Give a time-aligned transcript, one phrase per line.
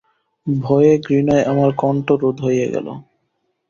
[0.47, 2.87] ভয়ে ঘৃণায় আমার কণ্ঠ রোধ হইয়া গেল।